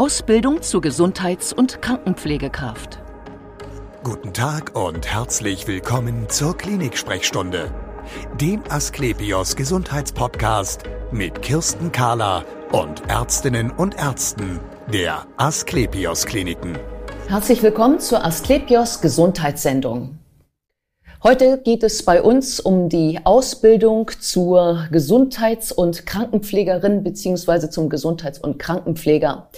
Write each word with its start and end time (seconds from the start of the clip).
Ausbildung 0.00 0.62
zur 0.62 0.80
Gesundheits- 0.80 1.52
und 1.52 1.82
Krankenpflegekraft. 1.82 3.00
Guten 4.02 4.32
Tag 4.32 4.74
und 4.74 5.06
herzlich 5.06 5.66
willkommen 5.66 6.26
zur 6.30 6.56
Klinik-Sprechstunde, 6.56 7.70
dem 8.40 8.62
Asklepios 8.70 9.56
Gesundheitspodcast 9.56 10.84
mit 11.12 11.42
Kirsten 11.42 11.92
Kahler 11.92 12.46
und 12.72 13.02
Ärztinnen 13.10 13.70
und 13.70 13.94
Ärzten 13.98 14.60
der 14.90 15.26
Asklepios 15.36 16.24
Kliniken. 16.24 16.78
Herzlich 17.28 17.62
willkommen 17.62 18.00
zur 18.00 18.24
Asklepios 18.24 19.02
Gesundheitssendung. 19.02 20.18
Heute 21.22 21.60
geht 21.62 21.82
es 21.82 22.02
bei 22.06 22.22
uns 22.22 22.58
um 22.58 22.88
die 22.88 23.20
Ausbildung 23.24 24.10
zur 24.18 24.88
Gesundheits- 24.90 25.72
und 25.72 26.06
Krankenpflegerin 26.06 27.04
beziehungsweise 27.04 27.68
zum 27.68 27.90
Gesundheits- 27.90 28.38
und 28.38 28.58
Krankenpfleger. 28.58 29.50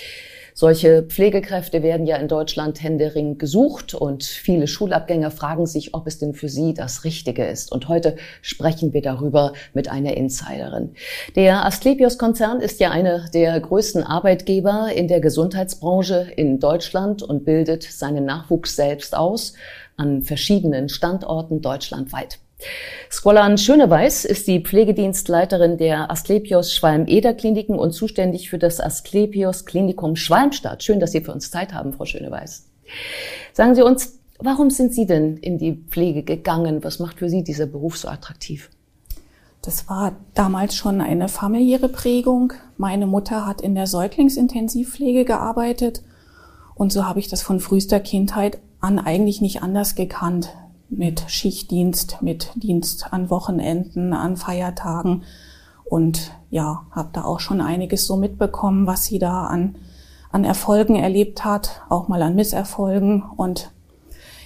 Solche 0.54 1.02
Pflegekräfte 1.02 1.82
werden 1.82 2.06
ja 2.06 2.16
in 2.16 2.28
Deutschland 2.28 2.82
händeringend 2.82 3.38
gesucht 3.38 3.94
und 3.94 4.22
viele 4.24 4.66
Schulabgänger 4.66 5.30
fragen 5.30 5.66
sich, 5.66 5.94
ob 5.94 6.06
es 6.06 6.18
denn 6.18 6.34
für 6.34 6.50
sie 6.50 6.74
das 6.74 7.04
Richtige 7.04 7.44
ist. 7.46 7.72
Und 7.72 7.88
heute 7.88 8.16
sprechen 8.42 8.92
wir 8.92 9.00
darüber 9.00 9.54
mit 9.72 9.88
einer 9.88 10.16
Insiderin. 10.16 10.94
Der 11.36 11.64
Asklepios-Konzern 11.64 12.60
ist 12.60 12.80
ja 12.80 12.90
einer 12.90 13.30
der 13.30 13.58
größten 13.58 14.02
Arbeitgeber 14.02 14.90
in 14.94 15.08
der 15.08 15.20
Gesundheitsbranche 15.20 16.28
in 16.36 16.60
Deutschland 16.60 17.22
und 17.22 17.44
bildet 17.44 17.82
seinen 17.84 18.26
Nachwuchs 18.26 18.76
selbst 18.76 19.16
aus 19.16 19.54
an 19.96 20.22
verschiedenen 20.22 20.88
Standorten 20.88 21.62
deutschlandweit. 21.62 22.41
Skolan 23.10 23.58
Schöneweiß 23.58 24.24
ist 24.24 24.46
die 24.46 24.60
Pflegedienstleiterin 24.60 25.76
der 25.76 26.10
Asklepios 26.10 26.72
Schwalm-Eder 26.72 27.34
Kliniken 27.34 27.78
und 27.78 27.92
zuständig 27.92 28.48
für 28.48 28.58
das 28.58 28.80
Asklepios 28.80 29.64
Klinikum 29.66 30.16
Schwalmstadt. 30.16 30.82
Schön, 30.82 31.00
dass 31.00 31.12
Sie 31.12 31.20
für 31.20 31.32
uns 31.32 31.50
Zeit 31.50 31.74
haben, 31.74 31.92
Frau 31.92 32.04
Schöneweiß. 32.04 32.68
Sagen 33.52 33.74
Sie 33.74 33.82
uns, 33.82 34.18
warum 34.38 34.70
sind 34.70 34.94
Sie 34.94 35.06
denn 35.06 35.36
in 35.36 35.58
die 35.58 35.84
Pflege 35.90 36.22
gegangen? 36.22 36.82
Was 36.84 36.98
macht 36.98 37.18
für 37.18 37.28
Sie 37.28 37.44
dieser 37.44 37.66
Beruf 37.66 37.98
so 37.98 38.08
attraktiv? 38.08 38.70
Das 39.60 39.88
war 39.88 40.16
damals 40.34 40.74
schon 40.74 41.00
eine 41.00 41.28
familiäre 41.28 41.88
Prägung. 41.88 42.52
Meine 42.76 43.06
Mutter 43.06 43.46
hat 43.46 43.60
in 43.60 43.74
der 43.74 43.86
Säuglingsintensivpflege 43.86 45.24
gearbeitet 45.24 46.02
und 46.74 46.92
so 46.92 47.06
habe 47.06 47.20
ich 47.20 47.28
das 47.28 47.42
von 47.42 47.60
frühester 47.60 48.00
Kindheit 48.00 48.58
an 48.80 48.98
eigentlich 48.98 49.40
nicht 49.40 49.62
anders 49.62 49.94
gekannt. 49.94 50.48
Mit 50.94 51.24
Schichtdienst, 51.26 52.18
mit 52.20 52.50
Dienst 52.54 53.12
an 53.12 53.30
Wochenenden, 53.30 54.12
an 54.12 54.36
Feiertagen. 54.36 55.24
Und 55.84 56.32
ja, 56.50 56.84
habe 56.90 57.08
da 57.12 57.24
auch 57.24 57.40
schon 57.40 57.60
einiges 57.60 58.06
so 58.06 58.16
mitbekommen, 58.16 58.86
was 58.86 59.06
sie 59.06 59.18
da 59.18 59.46
an, 59.46 59.76
an 60.30 60.44
Erfolgen 60.44 60.96
erlebt 60.96 61.44
hat, 61.44 61.82
auch 61.88 62.08
mal 62.08 62.22
an 62.22 62.34
Misserfolgen. 62.34 63.22
Und 63.36 63.72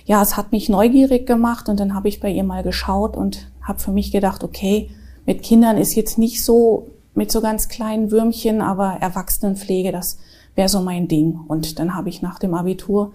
ja, 0.04 0.22
es 0.22 0.36
hat 0.36 0.52
mich 0.52 0.68
neugierig 0.68 1.26
gemacht 1.26 1.68
und 1.68 1.80
dann 1.80 1.94
habe 1.94 2.08
ich 2.08 2.20
bei 2.20 2.30
ihr 2.30 2.44
mal 2.44 2.62
geschaut 2.62 3.16
und 3.16 3.50
habe 3.60 3.80
für 3.80 3.90
mich 3.90 4.12
gedacht, 4.12 4.44
okay, 4.44 4.90
mit 5.26 5.42
Kindern 5.42 5.76
ist 5.76 5.96
jetzt 5.96 6.16
nicht 6.16 6.44
so 6.44 6.86
mit 7.16 7.32
so 7.32 7.40
ganz 7.40 7.68
kleinen 7.68 8.10
Würmchen, 8.10 8.60
aber 8.60 8.98
Erwachsenenpflege, 9.00 9.90
das 9.90 10.18
wäre 10.54 10.68
so 10.68 10.80
mein 10.80 11.08
Ding. 11.08 11.40
Und 11.48 11.78
dann 11.78 11.94
habe 11.94 12.08
ich 12.08 12.22
nach 12.22 12.38
dem 12.38 12.54
Abitur 12.54 13.12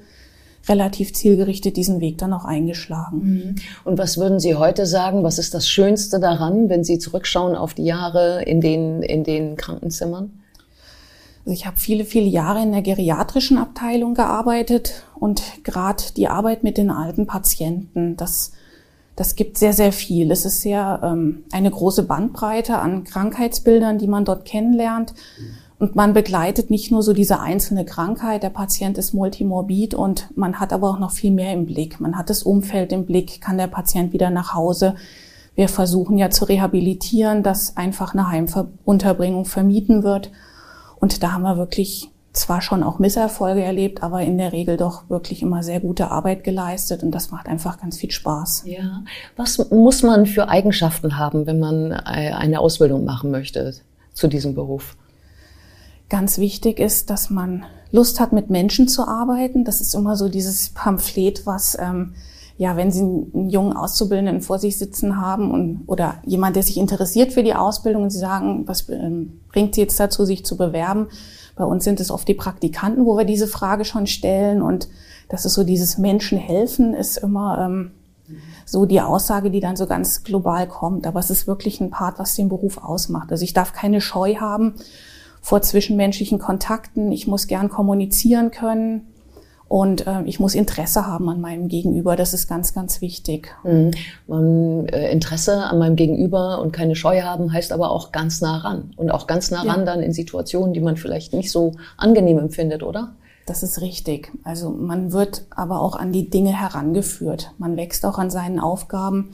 relativ 0.67 1.13
zielgerichtet 1.13 1.75
diesen 1.77 2.01
Weg 2.01 2.17
dann 2.17 2.33
auch 2.33 2.45
eingeschlagen. 2.45 3.17
Mhm. 3.23 3.55
Und 3.83 3.97
was 3.97 4.17
würden 4.17 4.39
Sie 4.39 4.55
heute 4.55 4.85
sagen? 4.85 5.23
Was 5.23 5.39
ist 5.39 5.53
das 5.53 5.67
Schönste 5.67 6.19
daran, 6.19 6.69
wenn 6.69 6.83
Sie 6.83 6.99
zurückschauen 6.99 7.55
auf 7.55 7.73
die 7.73 7.85
Jahre 7.85 8.43
in 8.43 8.61
den, 8.61 9.01
in 9.01 9.23
den 9.23 9.55
Krankenzimmern? 9.55 10.31
Also 11.43 11.53
ich 11.53 11.65
habe 11.65 11.77
viele, 11.77 12.05
viele 12.05 12.27
Jahre 12.27 12.61
in 12.61 12.71
der 12.71 12.83
geriatrischen 12.83 13.57
Abteilung 13.57 14.13
gearbeitet 14.13 15.03
und 15.19 15.41
gerade 15.63 16.03
die 16.15 16.27
Arbeit 16.27 16.63
mit 16.63 16.77
den 16.77 16.91
alten 16.91 17.25
Patienten, 17.25 18.15
das, 18.15 18.51
das 19.15 19.35
gibt 19.35 19.57
sehr, 19.57 19.73
sehr 19.73 19.91
viel. 19.91 20.29
Es 20.29 20.45
ist 20.45 20.61
sehr 20.61 20.99
ähm, 21.03 21.43
eine 21.51 21.71
große 21.71 22.03
Bandbreite 22.03 22.77
an 22.77 23.03
Krankheitsbildern, 23.03 23.97
die 23.97 24.07
man 24.07 24.25
dort 24.25 24.45
kennenlernt. 24.45 25.13
Mhm. 25.39 25.60
Und 25.81 25.95
man 25.95 26.13
begleitet 26.13 26.69
nicht 26.69 26.91
nur 26.91 27.01
so 27.01 27.11
diese 27.11 27.39
einzelne 27.39 27.85
Krankheit, 27.85 28.43
der 28.43 28.51
Patient 28.51 28.99
ist 28.99 29.15
multimorbid 29.15 29.95
und 29.95 30.29
man 30.37 30.59
hat 30.59 30.73
aber 30.73 30.91
auch 30.91 30.99
noch 30.99 31.09
viel 31.09 31.31
mehr 31.31 31.53
im 31.53 31.65
Blick. 31.65 31.99
Man 31.99 32.19
hat 32.19 32.29
das 32.29 32.43
Umfeld 32.43 32.91
im 32.91 33.07
Blick, 33.07 33.41
kann 33.41 33.57
der 33.57 33.65
Patient 33.65 34.13
wieder 34.13 34.29
nach 34.29 34.53
Hause. 34.53 34.93
Wir 35.55 35.67
versuchen 35.69 36.19
ja 36.19 36.29
zu 36.29 36.45
rehabilitieren, 36.45 37.41
dass 37.41 37.77
einfach 37.77 38.13
eine 38.13 38.29
Heimunterbringung 38.29 39.45
vermieden 39.45 40.03
wird. 40.03 40.29
Und 40.99 41.23
da 41.23 41.31
haben 41.31 41.41
wir 41.41 41.57
wirklich 41.57 42.11
zwar 42.31 42.61
schon 42.61 42.83
auch 42.83 42.99
Misserfolge 42.99 43.63
erlebt, 43.63 44.03
aber 44.03 44.21
in 44.21 44.37
der 44.37 44.53
Regel 44.53 44.77
doch 44.77 45.09
wirklich 45.09 45.41
immer 45.41 45.63
sehr 45.63 45.79
gute 45.79 46.11
Arbeit 46.11 46.43
geleistet 46.43 47.01
und 47.01 47.09
das 47.09 47.31
macht 47.31 47.47
einfach 47.47 47.79
ganz 47.81 47.97
viel 47.97 48.11
Spaß. 48.11 48.65
Ja. 48.67 49.01
Was 49.35 49.71
muss 49.71 50.03
man 50.03 50.27
für 50.27 50.47
Eigenschaften 50.47 51.17
haben, 51.17 51.47
wenn 51.47 51.57
man 51.57 51.91
eine 51.91 52.59
Ausbildung 52.59 53.03
machen 53.03 53.31
möchte 53.31 53.73
zu 54.13 54.27
diesem 54.27 54.53
Beruf? 54.53 54.95
Ganz 56.11 56.39
wichtig 56.39 56.81
ist, 56.81 57.09
dass 57.09 57.29
man 57.29 57.63
Lust 57.89 58.19
hat, 58.19 58.33
mit 58.33 58.49
Menschen 58.49 58.89
zu 58.89 59.07
arbeiten. 59.07 59.63
Das 59.63 59.79
ist 59.79 59.95
immer 59.95 60.17
so 60.17 60.27
dieses 60.27 60.71
Pamphlet, 60.71 61.45
was, 61.45 61.77
ähm, 61.79 62.15
ja, 62.57 62.75
wenn 62.75 62.91
Sie 62.91 62.99
einen 62.99 63.49
jungen 63.49 63.77
Auszubildenden 63.77 64.41
vor 64.41 64.59
sich 64.59 64.77
sitzen 64.77 65.21
haben 65.21 65.51
und, 65.51 65.83
oder 65.87 66.15
jemand, 66.25 66.57
der 66.57 66.63
sich 66.63 66.75
interessiert 66.75 67.31
für 67.31 67.43
die 67.43 67.55
Ausbildung 67.55 68.03
und 68.03 68.09
Sie 68.09 68.19
sagen, 68.19 68.67
was 68.67 68.89
ähm, 68.89 69.39
bringt 69.53 69.75
Sie 69.75 69.79
jetzt 69.79 69.97
dazu, 70.01 70.25
sich 70.25 70.43
zu 70.43 70.57
bewerben? 70.57 71.07
Bei 71.55 71.63
uns 71.63 71.85
sind 71.85 72.01
es 72.01 72.11
oft 72.11 72.27
die 72.27 72.33
Praktikanten, 72.33 73.05
wo 73.05 73.17
wir 73.17 73.23
diese 73.23 73.47
Frage 73.47 73.85
schon 73.85 74.05
stellen 74.05 74.61
und 74.61 74.89
das 75.29 75.45
ist 75.45 75.53
so 75.53 75.63
dieses 75.63 75.97
Menschen 75.97 76.37
helfen 76.37 76.93
ist 76.93 77.19
immer 77.19 77.57
ähm, 77.57 77.91
so 78.65 78.85
die 78.85 78.99
Aussage, 78.99 79.49
die 79.49 79.61
dann 79.61 79.77
so 79.77 79.87
ganz 79.87 80.25
global 80.25 80.67
kommt. 80.67 81.07
Aber 81.07 81.21
es 81.21 81.29
ist 81.29 81.47
wirklich 81.47 81.79
ein 81.79 81.89
Part, 81.89 82.19
was 82.19 82.35
den 82.35 82.49
Beruf 82.49 82.79
ausmacht. 82.79 83.31
Also 83.31 83.45
ich 83.45 83.53
darf 83.53 83.71
keine 83.71 84.01
Scheu 84.01 84.35
haben 84.35 84.75
vor 85.41 85.61
zwischenmenschlichen 85.61 86.39
Kontakten. 86.39 87.11
Ich 87.11 87.27
muss 87.27 87.47
gern 87.47 87.69
kommunizieren 87.69 88.51
können. 88.51 89.07
Und 89.67 90.05
äh, 90.05 90.23
ich 90.25 90.41
muss 90.41 90.53
Interesse 90.53 91.07
haben 91.07 91.29
an 91.29 91.39
meinem 91.39 91.69
Gegenüber. 91.69 92.17
Das 92.17 92.33
ist 92.33 92.49
ganz, 92.49 92.73
ganz 92.73 92.99
wichtig. 92.99 93.55
Mhm. 93.63 93.91
Man, 94.27 94.85
äh, 94.87 95.09
Interesse 95.11 95.63
an 95.63 95.79
meinem 95.79 95.95
Gegenüber 95.95 96.59
und 96.61 96.73
keine 96.73 96.93
Scheu 96.93 97.21
haben 97.21 97.53
heißt 97.53 97.71
aber 97.71 97.89
auch 97.89 98.11
ganz 98.11 98.41
nah 98.41 98.57
ran. 98.57 98.91
Und 98.97 99.11
auch 99.11 99.27
ganz 99.27 99.49
nah 99.49 99.61
ran 99.61 99.79
ja. 99.79 99.85
dann 99.85 100.01
in 100.01 100.11
Situationen, 100.11 100.73
die 100.73 100.81
man 100.81 100.97
vielleicht 100.97 101.33
nicht 101.33 101.51
so 101.51 101.71
angenehm 101.95 102.37
empfindet, 102.37 102.83
oder? 102.83 103.15
Das 103.45 103.63
ist 103.63 103.79
richtig. 103.79 104.33
Also 104.43 104.71
man 104.71 105.13
wird 105.13 105.45
aber 105.49 105.81
auch 105.81 105.95
an 105.95 106.11
die 106.11 106.29
Dinge 106.29 106.51
herangeführt. 106.51 107.53
Man 107.57 107.77
wächst 107.77 108.05
auch 108.05 108.17
an 108.17 108.29
seinen 108.29 108.59
Aufgaben. 108.59 109.29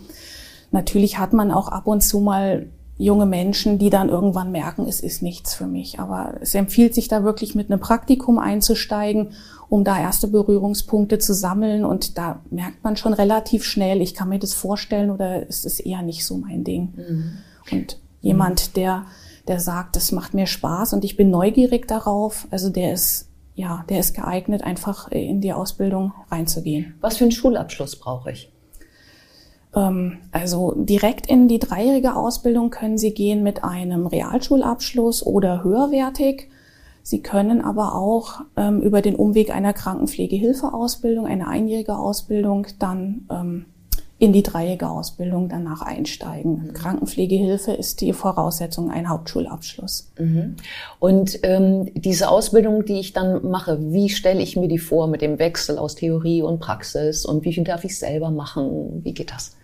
Natürlich 0.70 1.18
hat 1.18 1.34
man 1.34 1.52
auch 1.52 1.68
ab 1.68 1.88
und 1.88 2.02
zu 2.02 2.20
mal 2.20 2.68
junge 2.98 3.26
Menschen, 3.26 3.78
die 3.78 3.90
dann 3.90 4.10
irgendwann 4.10 4.52
merken, 4.52 4.88
es 4.88 5.00
ist 5.00 5.22
nichts 5.22 5.54
für 5.54 5.68
mich. 5.68 6.00
Aber 6.00 6.36
es 6.42 6.56
empfiehlt 6.56 6.96
sich 6.96 7.08
da 7.08 7.24
wirklich 7.24 7.56
mit 7.56 7.70
einem 7.70 7.80
Praktikum 7.80 8.40
einzusteigen, 8.40 9.34
um 9.70 9.84
da 9.84 10.00
erste 10.00 10.28
Berührungspunkte 10.28 11.20
zu 11.20 11.34
sammeln. 11.34 11.86
Und 11.86 12.18
da 12.18 12.42
merkt 12.50 12.84
man 12.84 12.98
schon 12.98 13.14
relativ 13.14 13.64
schnell, 13.64 14.02
ich 14.02 14.16
kann 14.16 14.30
mir 14.30 14.40
das 14.40 14.54
vorstellen 14.54 15.12
oder 15.12 15.48
es 15.48 15.66
ist 15.66 15.80
eher 15.80 16.02
nicht 16.02 16.26
so 16.26 16.38
mein 16.38 16.64
Ding. 16.64 16.94
Mhm. 16.96 17.32
Und 17.72 18.00
jemand, 18.22 18.76
der, 18.76 19.06
der 19.48 19.60
sagt, 19.60 19.96
es 19.96 20.12
macht 20.12 20.34
mir 20.34 20.48
Spaß 20.48 20.94
und 20.94 21.06
ich 21.06 21.18
bin 21.18 21.30
neugierig 21.30 21.88
darauf, 21.88 22.48
also 22.50 22.70
der 22.70 22.94
ist 22.94 23.28
ja, 23.58 23.84
der 23.90 24.00
ist 24.00 24.14
geeignet, 24.14 24.62
einfach 24.62 25.08
in 25.12 25.42
die 25.42 25.52
Ausbildung 25.52 26.14
reinzugehen. 26.30 26.94
Was 27.02 27.18
für 27.18 27.24
einen 27.24 27.32
Schulabschluss 27.32 27.96
brauche 27.96 28.32
ich? 28.32 28.52
Ähm, 29.78 30.18
also 30.32 30.74
direkt 30.76 31.28
in 31.28 31.48
die 31.48 31.60
dreijährige 31.60 32.16
Ausbildung 32.16 32.72
können 32.72 32.98
Sie 32.98 33.14
gehen 33.14 33.44
mit 33.44 33.64
einem 33.64 34.08
Realschulabschluss 34.08 35.26
oder 35.26 35.64
höherwertig. 35.64 36.50
Sie 37.04 37.22
können 37.22 37.62
aber 37.62 37.96
auch 37.96 38.42
ähm, 38.58 38.82
über 38.82 39.02
den 39.02 39.16
Umweg 39.16 39.56
einer 39.56 39.74
Krankenpflegehilfeausbildung, 39.74 41.26
eine 41.26 41.48
einjährige 41.48 41.96
Ausbildung, 41.96 42.68
dann 42.80 43.28
ähm, 43.32 43.66
in 44.20 44.34
die 44.34 44.42
dreijährige 44.42 44.90
Ausbildung 44.90 45.48
danach 45.48 45.84
einsteigen. 45.84 46.64
Mhm. 46.68 46.74
Krankenpflegehilfe 46.74 47.72
ist 47.72 48.02
die 48.02 48.14
Voraussetzung, 48.14 48.90
ein 48.90 49.10
Hauptschulabschluss. 49.10 50.12
Mhm. 50.18 50.56
Und 51.00 51.40
ähm, 51.44 51.92
diese 51.94 52.30
Ausbildung, 52.30 52.84
die 52.84 53.00
ich 53.00 53.14
dann 53.14 53.48
mache, 53.48 53.78
wie 53.94 54.10
stelle 54.10 54.42
ich 54.42 54.58
mir 54.58 54.68
die 54.68 54.80
vor 54.80 55.08
mit 55.08 55.22
dem 55.22 55.38
Wechsel 55.38 55.78
aus 55.78 55.96
Theorie 55.96 56.42
und 56.42 56.60
Praxis 56.60 57.26
und 57.26 57.46
wie 57.46 57.54
viel 57.54 57.64
darf 57.64 57.84
ich 57.84 57.98
selber 57.98 58.32
machen? 58.32 59.02
Wie 59.04 59.14
geht 59.14 59.32
das? 59.32 59.56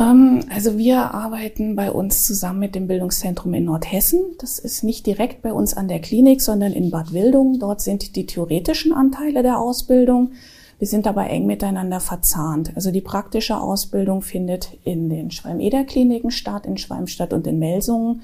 Ähm, 0.00 0.40
also 0.52 0.78
wir 0.78 1.14
arbeiten 1.14 1.76
bei 1.76 1.92
uns 1.92 2.24
zusammen 2.24 2.60
mit 2.60 2.74
dem 2.74 2.86
Bildungszentrum 2.86 3.52
in 3.54 3.66
Nordhessen. 3.66 4.20
Das 4.38 4.58
ist 4.58 4.82
nicht 4.82 5.06
direkt 5.06 5.42
bei 5.42 5.52
uns 5.52 5.74
an 5.74 5.88
der 5.88 6.00
Klinik, 6.00 6.40
sondern 6.40 6.72
in 6.72 6.90
Bad 6.90 7.12
Wildung. 7.12 7.58
Dort 7.58 7.82
sind 7.82 8.16
die 8.16 8.26
theoretischen 8.26 8.92
Anteile 8.92 9.42
der 9.42 9.58
Ausbildung. 9.58 10.32
Wir 10.78 10.86
sind 10.86 11.06
aber 11.06 11.28
eng 11.28 11.44
miteinander 11.44 12.00
verzahnt. 12.00 12.72
Also 12.74 12.90
die 12.90 13.02
praktische 13.02 13.60
Ausbildung 13.60 14.22
findet 14.22 14.70
in 14.84 15.10
den 15.10 15.30
Schwalm-Eder-Kliniken 15.30 16.30
statt, 16.30 16.64
in 16.64 16.78
Schwalmstadt 16.78 17.34
und 17.34 17.46
in 17.46 17.58
Melsungen. 17.58 18.22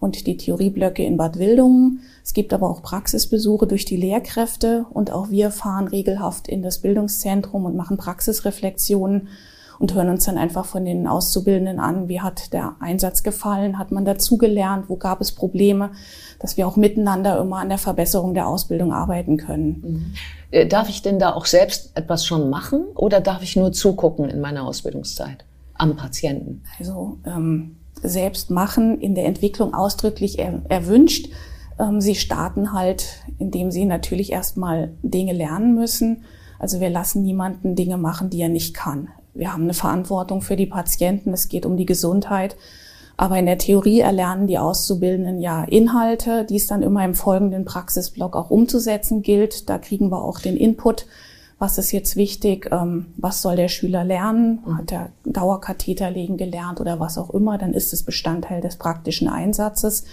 und 0.00 0.26
die 0.26 0.36
Theorieblöcke 0.36 1.02
in 1.02 1.16
Bad 1.16 1.38
Wildungen. 1.38 2.00
Es 2.22 2.34
gibt 2.34 2.52
aber 2.52 2.68
auch 2.68 2.82
Praxisbesuche 2.82 3.66
durch 3.66 3.86
die 3.86 3.96
Lehrkräfte 3.96 4.84
und 4.92 5.10
auch 5.10 5.30
wir 5.30 5.50
fahren 5.50 5.88
regelhaft 5.88 6.46
in 6.46 6.60
das 6.60 6.80
Bildungszentrum 6.80 7.64
und 7.64 7.74
machen 7.74 7.96
Praxisreflexionen 7.96 9.28
und 9.78 9.94
hören 9.94 10.08
uns 10.08 10.24
dann 10.24 10.38
einfach 10.38 10.64
von 10.64 10.84
den 10.84 11.06
Auszubildenden 11.06 11.78
an, 11.78 12.08
wie 12.08 12.20
hat 12.20 12.52
der 12.52 12.76
Einsatz 12.80 13.22
gefallen, 13.22 13.78
hat 13.78 13.90
man 13.90 14.04
dazugelernt, 14.04 14.86
wo 14.88 14.96
gab 14.96 15.20
es 15.20 15.32
Probleme, 15.32 15.90
dass 16.38 16.56
wir 16.56 16.66
auch 16.66 16.76
miteinander 16.76 17.40
immer 17.40 17.58
an 17.58 17.68
der 17.68 17.78
Verbesserung 17.78 18.34
der 18.34 18.46
Ausbildung 18.46 18.92
arbeiten 18.92 19.36
können. 19.36 19.82
Mhm. 19.82 20.14
Äh, 20.50 20.66
darf 20.66 20.88
ich 20.88 21.02
denn 21.02 21.18
da 21.18 21.32
auch 21.32 21.46
selbst 21.46 21.96
etwas 21.96 22.24
schon 22.24 22.50
machen 22.50 22.84
oder 22.94 23.20
darf 23.20 23.42
ich 23.42 23.56
nur 23.56 23.72
zugucken 23.72 24.28
in 24.28 24.40
meiner 24.40 24.66
Ausbildungszeit 24.66 25.44
am 25.74 25.96
Patienten? 25.96 26.62
Also 26.78 27.18
ähm, 27.26 27.76
selbst 28.02 28.50
machen 28.50 29.00
in 29.00 29.14
der 29.14 29.24
Entwicklung 29.24 29.74
ausdrücklich 29.74 30.38
er, 30.38 30.62
erwünscht. 30.68 31.28
Ähm, 31.78 32.00
sie 32.00 32.14
starten 32.14 32.72
halt, 32.72 33.06
indem 33.38 33.70
sie 33.70 33.84
natürlich 33.84 34.32
erstmal 34.32 34.92
Dinge 35.02 35.32
lernen 35.32 35.74
müssen. 35.74 36.24
Also 36.58 36.80
wir 36.80 36.90
lassen 36.90 37.22
niemanden 37.22 37.74
Dinge 37.74 37.96
machen, 37.96 38.30
die 38.30 38.40
er 38.40 38.48
nicht 38.48 38.74
kann. 38.74 39.08
Wir 39.34 39.52
haben 39.52 39.64
eine 39.64 39.74
Verantwortung 39.74 40.40
für 40.40 40.56
die 40.56 40.66
Patienten. 40.66 41.32
Es 41.32 41.48
geht 41.48 41.66
um 41.66 41.76
die 41.76 41.86
Gesundheit. 41.86 42.56
Aber 43.16 43.38
in 43.38 43.46
der 43.46 43.58
Theorie 43.58 44.00
erlernen 44.00 44.46
die 44.46 44.58
Auszubildenden 44.58 45.40
ja 45.40 45.64
Inhalte, 45.64 46.44
die 46.44 46.56
es 46.56 46.66
dann 46.66 46.82
immer 46.82 47.04
im 47.04 47.14
folgenden 47.14 47.64
Praxisblock 47.64 48.34
auch 48.36 48.50
umzusetzen 48.50 49.22
gilt. 49.22 49.68
Da 49.68 49.78
kriegen 49.78 50.10
wir 50.10 50.22
auch 50.22 50.40
den 50.40 50.56
Input. 50.56 51.06
Was 51.58 51.78
ist 51.78 51.92
jetzt 51.92 52.16
wichtig? 52.16 52.68
Ähm, 52.72 53.06
was 53.16 53.40
soll 53.40 53.54
der 53.54 53.68
Schüler 53.68 54.04
lernen? 54.04 54.60
Hat 54.76 54.90
er 54.90 55.10
Dauerkatheter 55.24 56.10
legen 56.10 56.36
gelernt 56.36 56.80
oder 56.80 56.98
was 56.98 57.16
auch 57.16 57.30
immer? 57.30 57.58
Dann 57.58 57.72
ist 57.72 57.92
es 57.92 58.02
Bestandteil 58.02 58.60
des 58.60 58.76
praktischen 58.76 59.28
Einsatzes. 59.28 60.04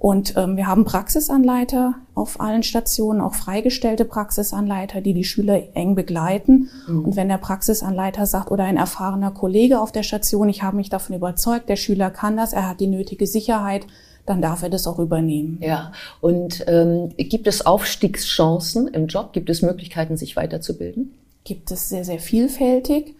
Und 0.00 0.34
ähm, 0.38 0.56
wir 0.56 0.66
haben 0.66 0.86
Praxisanleiter 0.86 1.94
auf 2.14 2.40
allen 2.40 2.62
Stationen, 2.62 3.20
auch 3.20 3.34
freigestellte 3.34 4.06
Praxisanleiter, 4.06 5.02
die 5.02 5.12
die 5.12 5.24
Schüler 5.24 5.60
eng 5.74 5.94
begleiten. 5.94 6.70
Mhm. 6.88 7.04
Und 7.04 7.16
wenn 7.16 7.28
der 7.28 7.36
Praxisanleiter 7.36 8.24
sagt 8.24 8.50
oder 8.50 8.64
ein 8.64 8.78
erfahrener 8.78 9.30
Kollege 9.30 9.78
auf 9.78 9.92
der 9.92 10.02
Station, 10.02 10.48
ich 10.48 10.62
habe 10.62 10.78
mich 10.78 10.88
davon 10.88 11.14
überzeugt, 11.14 11.68
der 11.68 11.76
Schüler 11.76 12.10
kann 12.10 12.38
das, 12.38 12.54
er 12.54 12.66
hat 12.66 12.80
die 12.80 12.86
nötige 12.86 13.26
Sicherheit, 13.26 13.86
dann 14.24 14.40
darf 14.40 14.62
er 14.62 14.70
das 14.70 14.86
auch 14.86 14.98
übernehmen. 14.98 15.58
Ja, 15.60 15.92
und 16.22 16.64
ähm, 16.66 17.10
gibt 17.18 17.46
es 17.46 17.66
Aufstiegschancen 17.66 18.88
im 18.88 19.06
Job? 19.06 19.34
Gibt 19.34 19.50
es 19.50 19.60
Möglichkeiten, 19.60 20.16
sich 20.16 20.34
weiterzubilden? 20.34 21.12
Gibt 21.44 21.70
es 21.70 21.90
sehr, 21.90 22.06
sehr 22.06 22.20
vielfältig. 22.20 23.16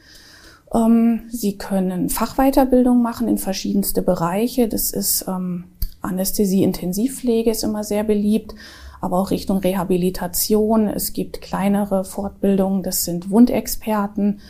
Ähm, 0.72 1.24
Sie 1.28 1.58
können 1.58 2.08
Fachweiterbildung 2.08 3.02
machen 3.02 3.28
in 3.28 3.36
verschiedenste 3.36 4.00
Bereiche. 4.00 4.66
Das 4.66 4.92
ist 4.92 5.26
ähm, 5.28 5.64
Anästhesie-Intensivpflege 6.02 7.50
ist 7.50 7.64
immer 7.64 7.84
sehr 7.84 8.04
beliebt, 8.04 8.54
aber 9.00 9.18
auch 9.18 9.30
Richtung 9.30 9.58
Rehabilitation. 9.58 10.88
Es 10.88 11.12
gibt 11.12 11.40
kleinere 11.40 12.04
Fortbildungen, 12.04 12.82
das 12.82 13.04
sind 13.04 13.30
Wundexperten. 13.30 14.40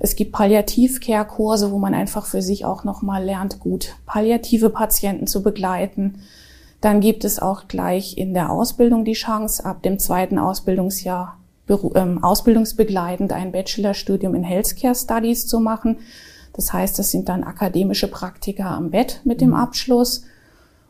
Es 0.00 0.14
gibt 0.14 0.32
Palliativcare-Kurse, 0.32 1.72
wo 1.72 1.78
man 1.78 1.94
einfach 1.94 2.26
für 2.26 2.42
sich 2.42 2.64
auch 2.64 2.84
nochmal 2.84 3.24
lernt, 3.24 3.58
gut 3.58 3.96
palliative 4.06 4.70
Patienten 4.70 5.26
zu 5.26 5.42
begleiten. 5.42 6.20
Dann 6.80 7.00
gibt 7.00 7.24
es 7.24 7.40
auch 7.40 7.66
gleich 7.66 8.16
in 8.16 8.34
der 8.34 8.50
Ausbildung 8.50 9.04
die 9.04 9.14
Chance, 9.14 9.64
ab 9.64 9.82
dem 9.82 9.98
zweiten 9.98 10.38
Ausbildungsjahr 10.38 11.36
ähm, 11.94 12.22
ausbildungsbegleitend 12.22 13.32
ein 13.32 13.52
Bachelorstudium 13.52 14.34
in 14.34 14.44
Healthcare 14.44 14.94
Studies 14.94 15.46
zu 15.46 15.60
machen. 15.60 15.98
Das 16.52 16.72
heißt, 16.72 16.98
das 16.98 17.10
sind 17.10 17.28
dann 17.28 17.44
akademische 17.44 18.08
Praktika 18.08 18.76
am 18.76 18.90
Bett 18.90 19.20
mit 19.24 19.40
dem 19.40 19.50
mhm. 19.50 19.56
Abschluss. 19.56 20.22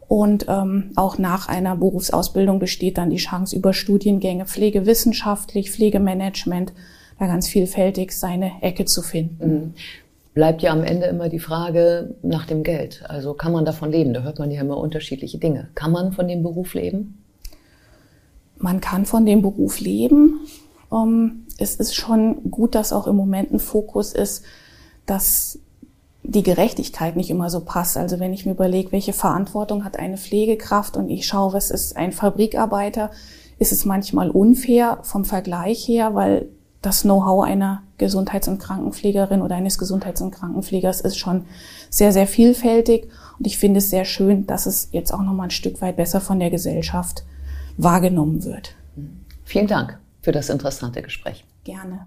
Und 0.08 0.46
ähm, 0.48 0.90
auch 0.96 1.18
nach 1.18 1.48
einer 1.48 1.76
Berufsausbildung 1.76 2.58
besteht 2.58 2.96
dann 2.96 3.10
die 3.10 3.16
Chance, 3.16 3.54
über 3.54 3.74
Studiengänge 3.74 4.46
pflegewissenschaftlich, 4.46 5.70
Pflegemanagement, 5.70 6.72
da 7.18 7.26
ganz 7.26 7.46
vielfältig 7.46 8.12
seine 8.12 8.62
Ecke 8.62 8.86
zu 8.86 9.02
finden. 9.02 9.52
Mhm. 9.52 9.74
Bleibt 10.32 10.62
ja 10.62 10.72
am 10.72 10.82
Ende 10.82 11.06
immer 11.06 11.28
die 11.28 11.40
Frage 11.40 12.14
nach 12.22 12.46
dem 12.46 12.62
Geld. 12.62 13.02
Also 13.06 13.34
kann 13.34 13.52
man 13.52 13.66
davon 13.66 13.90
leben? 13.90 14.14
Da 14.14 14.22
hört 14.22 14.38
man 14.38 14.50
ja 14.50 14.62
immer 14.62 14.78
unterschiedliche 14.78 15.36
Dinge. 15.38 15.68
Kann 15.74 15.92
man 15.92 16.12
von 16.12 16.26
dem 16.26 16.42
Beruf 16.42 16.74
leben? 16.74 17.22
Man 18.56 18.80
kann 18.80 19.04
von 19.04 19.26
dem 19.26 19.42
Beruf 19.42 19.80
leben. 19.80 20.40
Ähm, 20.90 21.44
es 21.58 21.74
ist 21.74 21.94
schon 21.94 22.50
gut, 22.50 22.74
dass 22.74 22.92
auch 22.92 23.06
im 23.06 23.16
Moment 23.16 23.52
ein 23.52 23.58
Fokus 23.58 24.12
ist, 24.14 24.44
dass 25.06 25.58
die 26.28 26.42
Gerechtigkeit 26.42 27.16
nicht 27.16 27.30
immer 27.30 27.48
so 27.48 27.60
passt. 27.60 27.96
Also 27.96 28.20
wenn 28.20 28.34
ich 28.34 28.44
mir 28.44 28.52
überlege, 28.52 28.92
welche 28.92 29.14
Verantwortung 29.14 29.84
hat 29.84 29.98
eine 29.98 30.18
Pflegekraft 30.18 30.96
und 30.96 31.08
ich 31.08 31.26
schaue, 31.26 31.54
was 31.54 31.70
ist 31.70 31.96
ein 31.96 32.12
Fabrikarbeiter, 32.12 33.10
ist 33.58 33.72
es 33.72 33.86
manchmal 33.86 34.30
unfair 34.30 34.98
vom 35.02 35.24
Vergleich 35.24 35.88
her, 35.88 36.14
weil 36.14 36.48
das 36.82 37.02
Know-how 37.02 37.44
einer 37.44 37.82
Gesundheits- 37.96 38.46
und 38.46 38.58
Krankenpflegerin 38.58 39.40
oder 39.40 39.56
eines 39.56 39.78
Gesundheits- 39.78 40.20
und 40.20 40.30
Krankenpflegers 40.30 41.00
ist 41.00 41.16
schon 41.16 41.46
sehr, 41.88 42.12
sehr 42.12 42.26
vielfältig. 42.26 43.08
Und 43.38 43.46
ich 43.46 43.56
finde 43.56 43.78
es 43.78 43.88
sehr 43.88 44.04
schön, 44.04 44.46
dass 44.46 44.66
es 44.66 44.90
jetzt 44.92 45.12
auch 45.12 45.22
nochmal 45.22 45.46
ein 45.46 45.50
Stück 45.50 45.80
weit 45.80 45.96
besser 45.96 46.20
von 46.20 46.38
der 46.38 46.50
Gesellschaft 46.50 47.24
wahrgenommen 47.78 48.44
wird. 48.44 48.74
Vielen 49.44 49.66
Dank 49.66 49.98
für 50.20 50.32
das 50.32 50.50
interessante 50.50 51.00
Gespräch. 51.00 51.44
Gerne. 51.64 52.06